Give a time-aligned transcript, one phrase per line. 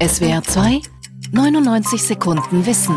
[0.00, 0.80] SWR 2
[1.32, 2.94] 99 Sekunden Wissen.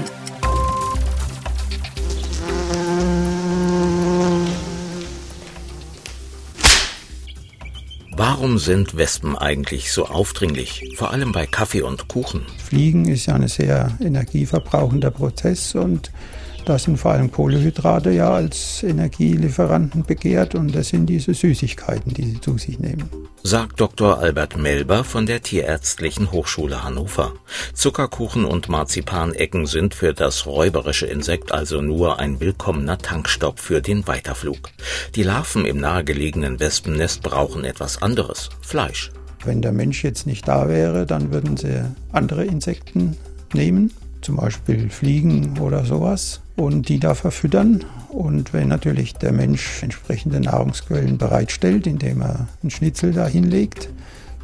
[8.15, 12.45] Warum sind Wespen eigentlich so aufdringlich, vor allem bei Kaffee und Kuchen?
[12.63, 16.11] Fliegen ist ja ein sehr energieverbrauchender Prozess und
[16.65, 22.25] da sind vor allem Kohlenhydrate ja als Energielieferanten begehrt und das sind diese Süßigkeiten, die
[22.25, 23.09] sie zu sich nehmen.
[23.43, 24.19] Sagt Dr.
[24.19, 27.33] Albert Melber von der Tierärztlichen Hochschule Hannover.
[27.73, 34.07] Zuckerkuchen und Marzipanecken sind für das räuberische Insekt also nur ein willkommener Tankstopp für den
[34.07, 34.69] Weiterflug.
[35.15, 39.11] Die Larven im nahegelegenen Wespennest brauchen etwas anderes, Fleisch.
[39.43, 43.17] Wenn der Mensch jetzt nicht da wäre, dann würden sie andere Insekten
[43.53, 43.91] nehmen
[44.23, 47.85] zum Beispiel Fliegen oder sowas, und die da verfüttern.
[48.09, 53.89] Und wenn natürlich der Mensch entsprechende Nahrungsquellen bereitstellt, indem er einen Schnitzel da hinlegt,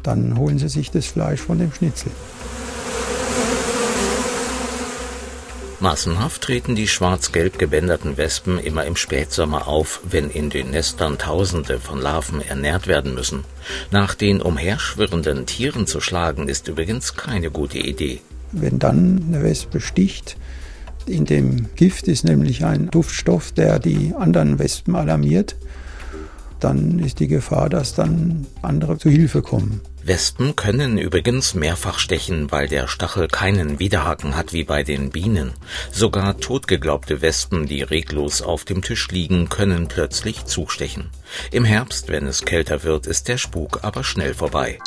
[0.02, 2.10] dann holen sie sich das Fleisch von dem Schnitzel.
[5.80, 11.80] Massenhaft treten die schwarz-gelb gebänderten Wespen immer im Spätsommer auf, wenn in den Nestern Tausende
[11.80, 13.44] von Larven ernährt werden müssen.
[13.90, 18.20] Nach den umherschwirrenden Tieren zu schlagen, ist übrigens keine gute Idee.
[18.52, 20.36] Wenn dann eine Wespe sticht,
[21.06, 25.56] in dem Gift ist nämlich ein Duftstoff, der die anderen Wespen alarmiert,
[26.60, 29.80] dann ist die Gefahr, dass dann andere zu Hilfe kommen.
[30.02, 35.52] Wespen können übrigens mehrfach stechen, weil der Stachel keinen Widerhaken hat wie bei den Bienen.
[35.90, 41.10] Sogar totgeglaubte Wespen, die reglos auf dem Tisch liegen, können plötzlich zustechen.
[41.50, 44.78] Im Herbst, wenn es kälter wird, ist der Spuk aber schnell vorbei.